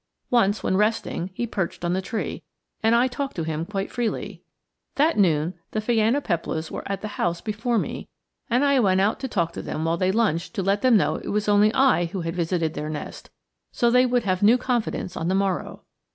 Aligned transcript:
Once, 0.31 0.63
when 0.63 0.75
resting, 0.75 1.29
he 1.35 1.45
perched 1.45 1.85
on 1.85 1.93
the 1.93 2.01
tree, 2.01 2.41
and 2.81 2.95
I 2.95 3.07
talked 3.07 3.35
to 3.35 3.43
him 3.43 3.67
quite 3.67 3.91
freely. 3.91 4.41
That 4.95 5.15
noon 5.15 5.53
the 5.73 5.79
phainopeplas 5.79 6.71
were 6.71 6.81
at 6.87 7.01
the 7.01 7.07
house 7.19 7.39
before 7.39 7.77
me, 7.77 8.09
and 8.49 8.65
I 8.65 8.79
went 8.79 8.99
out 8.99 9.19
to 9.19 9.27
talk 9.27 9.53
to 9.53 9.61
them 9.61 9.85
while 9.85 9.97
they 9.97 10.11
lunched 10.11 10.55
to 10.55 10.63
let 10.63 10.81
them 10.81 10.97
know 10.97 11.17
it 11.17 11.29
was 11.29 11.47
only 11.47 11.71
I 11.75 12.05
who 12.05 12.21
had 12.21 12.35
visited 12.35 12.73
their 12.73 12.89
nest, 12.89 13.29
so 13.71 13.91
they 13.91 14.07
would 14.07 14.23
have 14.23 14.41
new 14.41 14.57
confidence 14.57 15.15
on 15.15 15.27
the 15.27 15.35
morrow. 15.35 15.83